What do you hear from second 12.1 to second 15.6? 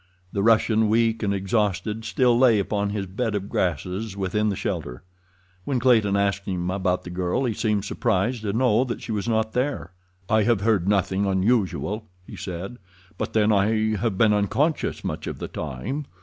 he said. "But then I have been unconscious much of the